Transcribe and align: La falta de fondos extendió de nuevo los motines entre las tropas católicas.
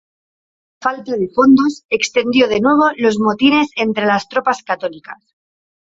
La 0.79 0.85
falta 0.85 1.17
de 1.19 1.27
fondos 1.35 1.75
extendió 1.99 2.47
de 2.53 2.59
nuevo 2.65 2.89
los 2.97 3.19
motines 3.19 3.69
entre 3.85 4.07
las 4.07 4.27
tropas 4.29 4.63
católicas. 4.63 5.19